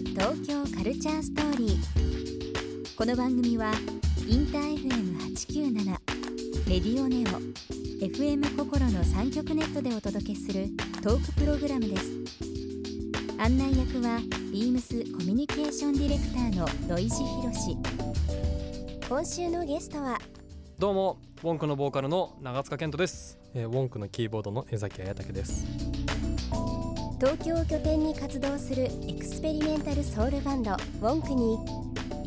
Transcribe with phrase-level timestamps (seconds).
[0.00, 2.96] 東京カルチャーストーリー。
[2.96, 3.72] この番組は
[4.26, 5.86] インター FM897
[6.68, 7.24] レディオネオ
[8.04, 10.66] FM 心の3極ネットでお届けする
[11.00, 12.10] トークプログラムです。
[13.38, 14.18] 案内役は
[14.52, 17.76] ビームスコミュニケーションディレクターの土井博志
[19.08, 20.18] 今週のゲストは
[20.78, 25.66] どうもウォンクのボーカルの長塚健人です、えー、ウォンクのキーボードの江崎彩武です
[27.24, 31.56] 東京を拠点に活動するエクスペリメンタルソウルバンドウォンクに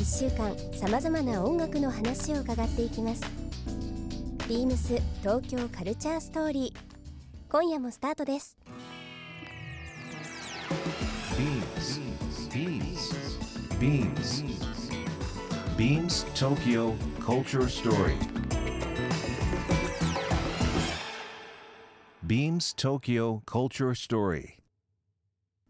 [0.04, 3.22] 1週間さまざまな音楽の話を伺っていきます
[4.50, 6.80] ビームス東京カルチャーストーリー
[7.48, 8.58] 今夜もスタートです
[11.38, 12.00] Beams.
[12.50, 13.14] Beams.
[13.77, 14.44] Beams.
[15.77, 18.16] Beams Tokyo Culture Story.
[22.26, 24.57] Beams Tokyo Culture Story.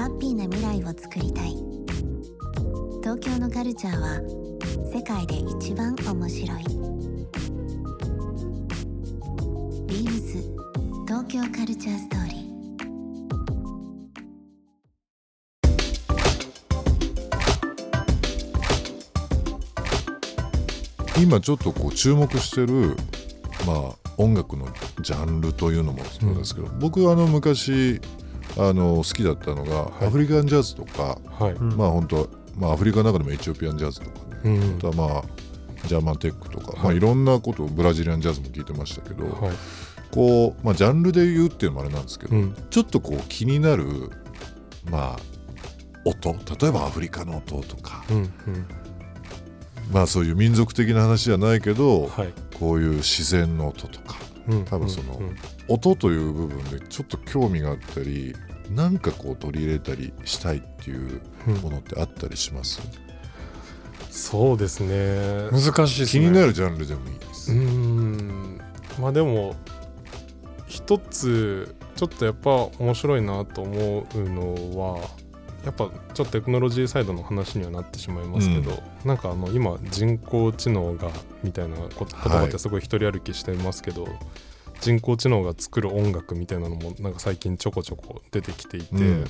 [0.00, 1.54] ハッピーな未来を作りたい。
[3.02, 4.18] 東京のカルチャーは
[4.90, 6.64] 世界で一番面白い。
[9.86, 10.38] ビームス
[11.06, 21.22] 東京カルチャーストーリー。
[21.22, 22.96] 今ちょっとこう注目してる
[23.66, 24.66] まあ音楽の
[25.02, 28.00] ジャンルというのもそうですけど、僕あの昔
[28.56, 30.06] あの好きだったのが、い。
[30.06, 34.76] アフリカンジャズとか、はい、まあ本当まあアフリカの中でもエチオピアンジャズとかね、うん。
[34.76, 35.24] あとはまあ
[35.86, 36.82] ジャーマンテックとか、い。
[36.82, 39.56] まあ、いろんなことブラジリアンジャズも聞いてましたけど、はい。
[40.10, 42.54] こう、まあ、ジャンルで言うっていうのもあれなんですけど、うん。
[42.70, 44.10] ちょっとこう気になる
[44.90, 45.20] まあ
[46.04, 46.32] 音。
[46.60, 48.32] 例えばアフリカの音とか、うんうん。
[49.92, 52.32] まあそういう民族的な話じゃないけど、はい。
[52.58, 54.14] こういう自然の音とか。
[54.14, 54.19] うん
[54.64, 55.36] 多分そのうんうん。
[55.68, 58.34] 音という部分でちょっと興味があったり
[58.70, 61.54] なんかこう取り入れたりしたいっていううん。
[61.56, 62.80] ものってあったりします、
[64.10, 65.48] そうですね。
[65.50, 66.24] 難しいですね。
[66.24, 68.60] 気になるジャンルでもいいです、うーん。
[69.00, 69.56] まあでも
[70.66, 75.00] 一つちょっとやっぱ面白いなと思うのは
[75.64, 81.10] やっぱちょっとテクノロジーサイドの話にはなってしまいますけど、なんかあの今人工知能が
[81.42, 84.08] みたいなこ言葉ってすごい一人歩きしてますけど、
[84.80, 89.24] 人工知能が作る音楽みたいなのもなんか最近ちょこちょこ出てきていて、うん。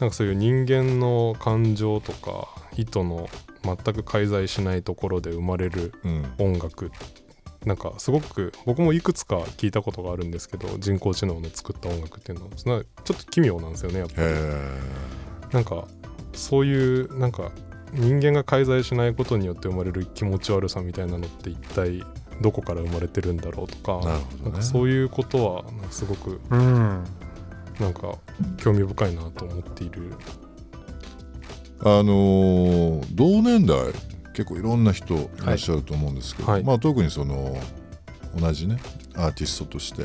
[0.00, 3.28] なんかそういう人間の感情とか意図の
[3.62, 6.34] 全く介在しないところで生まれるうん。
[6.38, 6.90] 音楽
[7.64, 12.50] なんかすごく僕もいくつか聞いたことがあるんですけど人工知能の作った音楽っていうのは。
[12.56, 14.26] ちょっと奇妙なんですよねやっぱり。
[14.26, 14.30] へ
[15.54, 15.86] なんか
[16.34, 17.52] そういうなんか
[17.92, 22.04] 人間が介在しないことによって生まれる気持ち悪さみたいなのって一体
[22.42, 24.50] どこから生まれてるんだろうとかなね。
[24.50, 27.04] んかそういうことはなんかすごくうん。
[27.80, 28.18] なんか
[28.56, 30.12] 興味深いなと思っている。
[31.80, 33.76] あのー同年代
[34.32, 36.64] 結構いろんな人いらっしゃると思うんですけど、はい。
[36.64, 37.56] まあ、特にその
[38.36, 38.78] 同じね
[39.14, 40.04] アーティストとして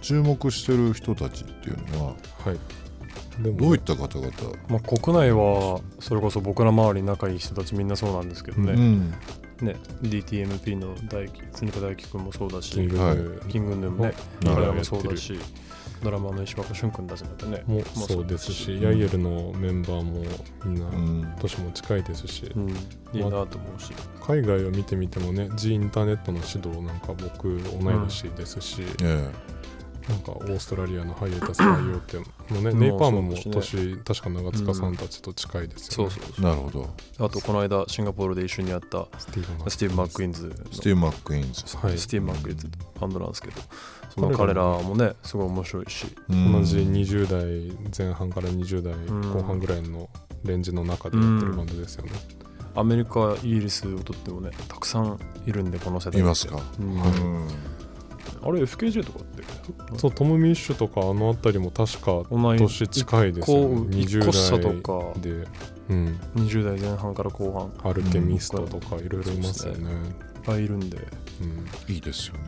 [0.00, 2.14] 注目してる人たちっていうのは
[2.44, 2.58] はい
[3.40, 3.56] でも。
[3.56, 4.30] どういった方々、
[4.68, 9.10] まあ、国内はそれこそ僕ら周り仲いい人たちみんなそうなんですけどね,、うん。
[9.62, 14.14] ね DTMP の大常田大樹君もそうだしキングヌーキングヌーもねはい
[14.44, 15.38] 彼らもそうだし
[16.02, 20.24] ドラマの石若俊君たちだってねもまあそうですし、うんヤイエルのメンバーも
[20.64, 21.34] みんなうん。
[21.40, 22.72] 年も近いですし、うん、い
[23.14, 29.30] いなと思うし、海外を見てみてもね G インターネットの指導なんか僕同い年ですし、え
[30.08, 32.24] なんかオーストラリアのハイエタスハイオっても
[32.60, 36.90] ね、う んネイパームも年確か長塚さんたちと近いですよね、そうそうえなるほど。
[37.18, 40.54] あとこの間シンガポールで一緒にやったスティーブンスティーブ・マック・イーンズの。
[40.72, 41.98] スティーブ・マック・イーンズ、はい。
[41.98, 42.68] スティーブ・マック・イーンズ
[43.00, 43.60] バンドなんですけど
[44.14, 44.96] その彼らも。
[44.96, 46.06] ねすごい面白いし。
[46.28, 48.94] うん同じ20代前半から20代
[49.32, 50.08] 後半ぐらいの
[50.44, 52.12] レンジの中でやってるバンドですよね、
[52.76, 56.86] アメリカイギリスをとってもねたくさんいるんでこの世代いますか、うん。
[56.90, 57.48] うん。
[58.42, 59.24] あれ FKJ とか
[59.96, 63.76] そうトム・ミッシュとかあの辺りも確か年近いですよね。
[63.76, 64.92] こう一個差とか。
[65.14, 65.48] 20代で、
[65.88, 67.62] うん、20代前半から後半。
[67.62, 69.90] いっアルケミストとかいろいろいますよね、
[70.44, 70.98] ぱいいるんで。
[71.40, 71.94] うん。
[71.94, 72.40] いいですよね。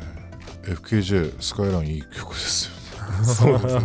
[0.65, 2.79] FKJ スカイラインいい曲ですよね。
[3.25, 3.81] そうですね。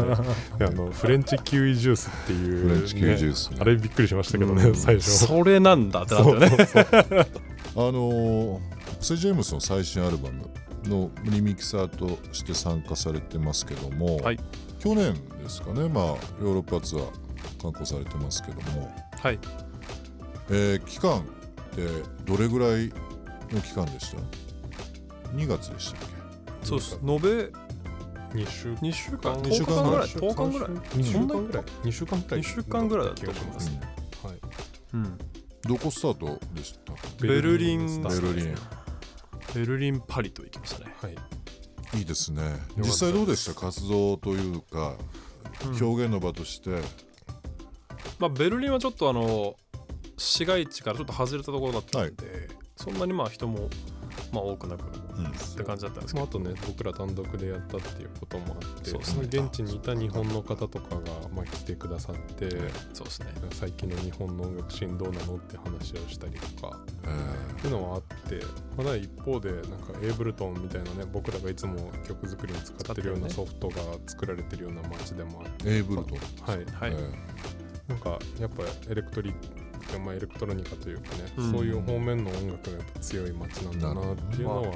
[0.60, 3.50] であのフレンチキウイジュースっていう、フレンチキウイジュース。
[3.52, 4.76] ねあれびっくりしましたけどね、うん。
[4.76, 5.12] 最初。
[5.12, 6.50] それなんだってなったよね。
[6.50, 6.86] そうそう。
[7.76, 10.50] あのーセ・ジェームスの最新アルバム
[10.86, 14.40] のリミキサーとして参加されてますけども、はい。
[14.80, 17.06] 去年ですかね、まあ、ヨーロッパツアー
[17.62, 19.40] 観光されてますけども、はい。
[20.50, 21.24] えー期間っ
[21.76, 21.88] て
[22.26, 22.92] どれぐらい
[23.52, 24.18] の期間でした
[25.36, 26.02] ?2 月でしたっ
[26.64, 27.00] そうです。
[27.02, 27.20] 延べ
[28.40, 29.42] ？2週？2週間？
[29.42, 30.08] 二週10間ぐらい。
[30.08, 30.72] 日間ぐらい？10日ぐらい
[31.02, 32.42] ？2週間ぐらい？2週間ぐらい？
[32.42, 33.06] 二週間ぐらい？
[33.08, 33.68] だったと思います。
[33.68, 33.82] しね
[34.24, 34.40] はい
[34.94, 35.18] うん。
[35.62, 36.94] けどこスタートでした？
[37.26, 38.56] ベルリンスタートベルリン
[39.54, 40.96] ベルリンパリと行きましたね。
[41.02, 41.16] はい。
[41.98, 42.42] いいですね。
[42.42, 44.98] たです実際どうでした活動というか、
[45.80, 46.82] 表現の場として、
[48.20, 49.56] まあ、ベルリンはちょっとあの
[50.18, 53.70] 市街地からちょっと外れたところだったんで、そんなにまあ人も
[54.32, 54.86] まあ多くなく。
[54.86, 59.22] うんって感じだったんですけまあ、ど、あとね僕ら単独でやったっていうこともあってそうですね。
[59.24, 61.02] 現地にいた日本の方とかが、
[61.36, 62.50] まあ、来てくださって、
[62.94, 63.28] そうですね。
[63.52, 68.40] 最近の日本の音楽シーンどうなのって話をしたりとかえーっていうのはあって
[68.78, 73.76] まだ一方でなんかエイブルトンみたいなね僕らがいつも曲作りに使ってるようなソフトが
[74.08, 75.70] 作られてるような街でもあって。
[75.70, 76.20] エイブルトン。
[76.42, 76.66] はい。
[76.66, 77.44] はい、え
[77.88, 79.64] なんかやっぱエレクトリック
[80.00, 81.52] まあエレクトロニカというかね、うん。
[81.52, 84.74] そういう方面の音楽がやっぱ強い街なんだなっていうのは、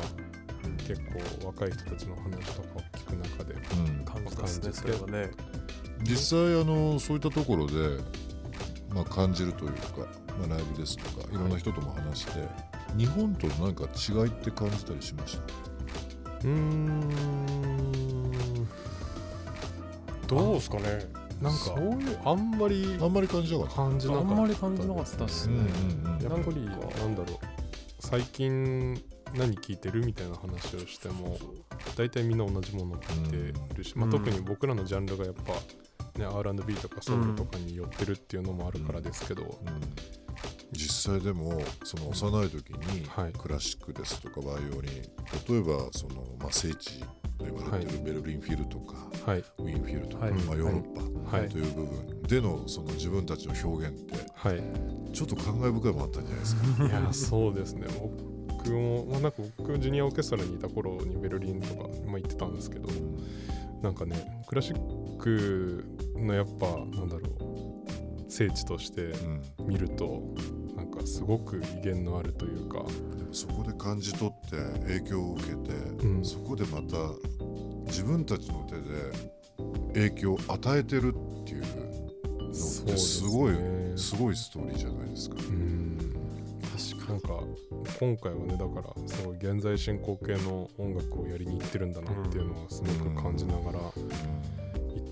[0.87, 1.01] 結
[1.41, 4.05] 構若い人たちの話とかを聞く中でーうん。
[4.05, 5.31] 感じますね感じてそれはね。
[6.03, 7.73] 実際あのそういったところで、
[8.93, 9.79] まあ、感じるというか、
[10.39, 12.33] まあ、ライブですとかいろんな人とも話して、
[12.97, 15.43] 日本となんか違いって感じたりしました？
[15.43, 17.07] うーん。
[20.27, 21.05] どうですかね。
[21.41, 23.75] なんかそういうあんまりあんまり感じなかった？
[23.75, 24.31] 感じなかった。
[24.31, 25.63] あんまり感じなかったっすね、うんう
[26.13, 26.23] んうん。
[26.23, 27.37] やっぱりなんだろう。
[27.99, 29.01] 最近
[29.35, 31.37] 何聴いてるみたいな話をしても
[31.95, 35.53] 大体みんな同じものを聴いてるし、まあ、うん特に僕らのジャンルがやっぱ、
[36.19, 39.49] ね、R&B とかソウルとかに寄ってるっていうのもあるからですけど、うん。
[40.71, 43.33] 実際でもその幼い時にはい。
[43.33, 44.91] クラシックですとかバイオリン
[45.47, 46.99] 例えばその、まあ、聖地
[47.37, 48.95] と言われてるベルリンフィルとか、
[49.25, 49.39] はい。
[49.39, 50.33] ウィーンフィルとか、はい。
[50.33, 51.49] まあ、ヨーロッパはい。
[51.49, 54.61] という部分でのその自分たちの表現ってはい。
[55.13, 56.85] ちょっと感慨深いものあったんじゃないですか。
[56.85, 57.87] いやそうですね
[58.67, 62.89] 僕も、まあ、なんか僕ジュニアオーケストラにいた頃にベルリンとか、まあ、行ってたんですけど
[63.81, 65.85] なんかねクラシック
[66.15, 69.41] のやっぱなんだろう聖地としてうん。
[69.67, 70.23] 見ると
[70.75, 72.85] なんかすごく威厳のあるというか
[73.31, 74.55] そこで感じ取って
[74.87, 75.73] 影響を受けて、
[76.05, 76.25] うん。
[76.25, 76.97] そこでまた
[77.87, 85.35] 自分たちの手で影響を与えてるっていうのってすごいねすごいストーリーじゃないですか。
[85.49, 85.76] うん
[87.99, 93.93] 今回はねだからすごい現在進行形の音楽をやりに行ってるんだなっていうのはすごく感じながら行っ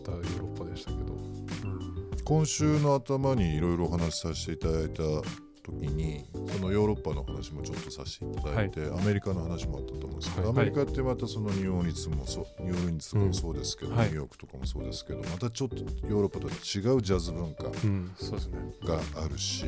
[0.03, 1.15] たヨーロッパでしたけど、
[2.24, 5.03] 今週の頭にいろいろお話しさせていただいた
[5.65, 10.57] 時にそのヨーロッパの話もちょっとさせていただいて、アメリカの話もあったと思うんですけど、はい。
[10.57, 14.07] アメリカってまたそのニューオーリンズもそうニューオーリンズもそうですけど、うんはい。
[14.07, 19.65] ニューヨークとかもそうですけどまたちょっとヨーロッパとは違うジャズ文化があるし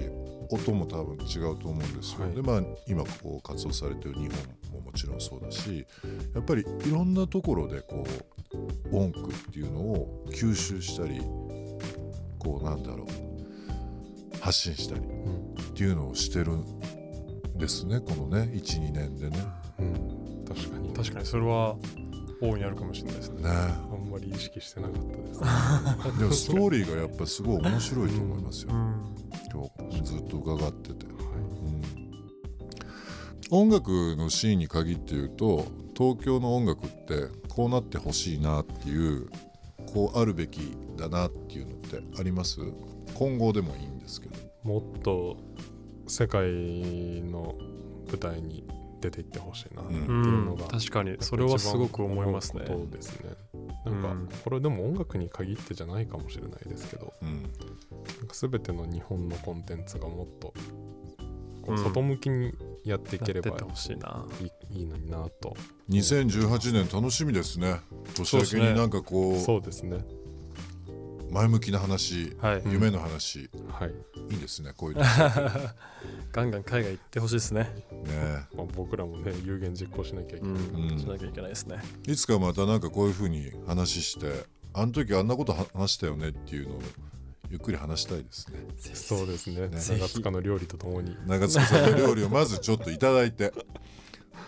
[0.49, 2.35] 音も多分違うと思うんですよ、はい。
[2.35, 4.29] でまあ今こう活動されてる日本
[4.73, 5.85] ももちろんそうだし
[6.33, 8.05] やっぱりいろんなところでこ
[8.91, 11.19] う音符っていうのを吸収したり
[12.39, 15.36] こうなんだろう発信したりうん
[15.77, 16.65] っていうのをしてるん
[17.55, 19.37] ですねこのね12年でね。
[19.77, 20.91] うん、確かに。
[20.91, 21.75] 確かにそれは
[22.41, 23.43] 大いにあるかもしれないですね。
[23.43, 23.49] ね。
[23.51, 29.15] あんまり意識してなかったです、 でもストーリーがやっぱりすごい面白いと思いますよ、ん。
[29.53, 31.05] 今日ずっと伺ってて、
[33.51, 33.59] うん。
[33.59, 39.29] 音楽のシーンに限って言うと東京の音楽ってこうなってほしいなっていう
[39.93, 42.61] こうあるべきだなっていうのってあります？
[43.13, 44.35] 今後でもいいんですけど。
[44.63, 45.37] もっと
[46.07, 46.47] 世界
[47.21, 47.56] の
[48.07, 48.68] 舞台に
[49.02, 52.66] 出ていってほしいなっていうのが、確かにそれはすごく思いますね。
[52.68, 53.30] ことですね。
[53.85, 57.44] なんか、うんこれでも音楽に限ってじゃないかもしれないですけどうん。
[57.44, 57.52] なんか
[58.33, 60.54] 全ての日本のコンテンツがもっと
[61.61, 61.78] こううん。
[61.78, 64.26] 外向きにやっていければやってってほしいな。
[64.42, 65.56] いい,、いいのになと。
[65.90, 67.81] 2018年楽しみですね。
[68.16, 69.99] 年明けになんかこうそうですね
[71.31, 73.49] 前向きな話はい、うん夢の話。
[73.69, 75.03] はい、いいですねこういうの。
[76.31, 77.73] ガンガン海外行ってほしいですね。
[78.05, 78.47] ね。
[78.55, 80.99] まあ、僕らもね有言実行しなきゃいけない、うん。
[80.99, 81.81] しなきゃいけないですね。
[82.07, 86.81] いつかまたなんかこういうふうに話してあの時あんなこと話したよねっていうのを
[87.49, 88.59] ゆっくり話したいですね。
[88.93, 89.67] そうですね。
[89.67, 89.79] ね。
[89.79, 93.53] 長塚の料理とともに長塚さんの料理をまずちょっといただいて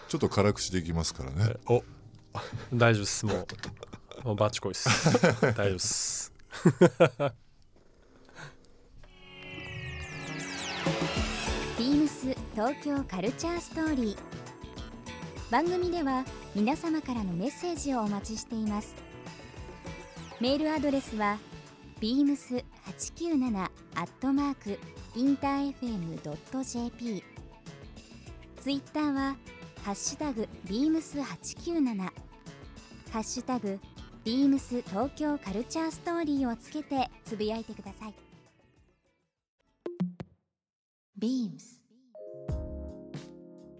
[0.07, 1.55] ちょっと辛くしていきますからね。
[1.67, 1.83] お。
[2.74, 3.25] 大丈夫です。
[3.25, 4.25] もう。
[4.25, 4.89] もうバッチコイっす。
[5.41, 6.38] 大丈夫っす
[11.77, 14.18] ビームス東京カルチャーストーリー。
[15.51, 16.25] 番組では
[16.56, 18.96] 皆様からのメッセージをお待ちしています。
[20.41, 21.38] メールアドレスは
[22.01, 22.63] beams897
[23.58, 23.70] ア
[24.01, 24.79] ットマーク
[25.15, 27.24] インター FM.jp
[28.62, 29.36] ツイッターは
[29.84, 32.12] ハッシュタグ beams897 ハ
[33.20, 33.79] ッシュタグ
[34.29, 38.13] ビームス東京カルチャーストーリーをつけてつぶやいてください。
[41.19, 41.81] Beams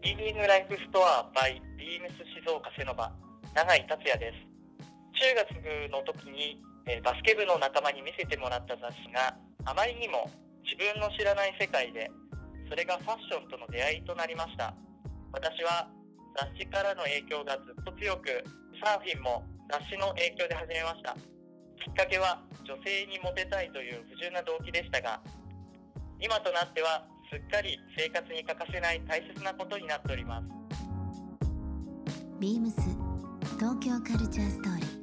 [0.01, 3.13] リーディングライフストア by ビームス静岡セノバ
[3.53, 4.41] 永井達也です。
[5.21, 10.31] 中学の時に、えーバスケ部の仲間に見せてもらった雑誌があまりにも
[10.65, 12.09] 自分の知らない世界で
[12.67, 14.73] それがファッションとの出会いとなりました。
[15.31, 15.85] 私は
[16.41, 18.43] 雑誌からの影響がずっと強く
[18.81, 25.21] サーフィンも雑誌の影響で始めましたきっかけは女性にモテたいという不純な動機でしたが
[26.19, 30.47] 今となってはすっかり生活に欠かせない大切なことになっております
[32.39, 32.73] Beams
[33.59, 34.99] 東京カルチャーストーリー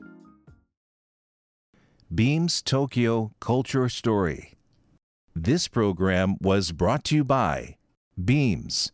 [2.13, 4.55] Beams Tokyo Culture Story.
[5.35, 7.77] This program was brought to you by
[8.17, 8.93] Beams.